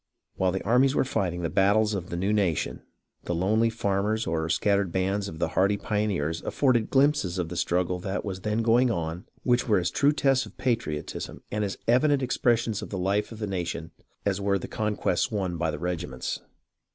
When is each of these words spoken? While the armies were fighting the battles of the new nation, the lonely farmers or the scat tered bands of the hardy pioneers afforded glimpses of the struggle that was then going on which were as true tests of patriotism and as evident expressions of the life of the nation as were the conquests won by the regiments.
While 0.35 0.51
the 0.51 0.63
armies 0.63 0.95
were 0.95 1.03
fighting 1.05 1.43
the 1.43 1.49
battles 1.51 1.93
of 1.93 2.09
the 2.09 2.17
new 2.17 2.33
nation, 2.33 2.81
the 3.25 3.35
lonely 3.35 3.69
farmers 3.69 4.25
or 4.25 4.41
the 4.41 4.49
scat 4.49 4.79
tered 4.79 4.91
bands 4.91 5.27
of 5.27 5.37
the 5.37 5.49
hardy 5.49 5.77
pioneers 5.77 6.41
afforded 6.41 6.89
glimpses 6.89 7.37
of 7.37 7.49
the 7.49 7.55
struggle 7.55 7.99
that 7.99 8.25
was 8.25 8.41
then 8.41 8.63
going 8.63 8.89
on 8.89 9.25
which 9.43 9.67
were 9.67 9.77
as 9.77 9.91
true 9.91 10.11
tests 10.11 10.47
of 10.47 10.57
patriotism 10.57 11.43
and 11.51 11.63
as 11.63 11.77
evident 11.87 12.23
expressions 12.23 12.81
of 12.81 12.89
the 12.89 12.97
life 12.97 13.31
of 13.31 13.37
the 13.37 13.45
nation 13.45 13.91
as 14.25 14.41
were 14.41 14.57
the 14.57 14.67
conquests 14.67 15.29
won 15.29 15.55
by 15.55 15.69
the 15.69 15.77
regiments. 15.77 16.41